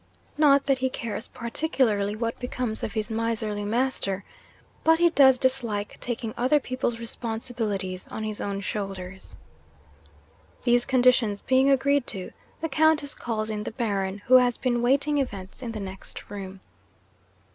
[0.35, 4.23] Not that he cares particularly what becomes of his miserly master
[4.83, 9.35] but he does dislike taking other people's responsibilities on his own shoulders.
[10.63, 15.19] 'These conditions being agreed to, the Countess calls in the Baron, who has been waiting
[15.19, 16.61] events in the next room.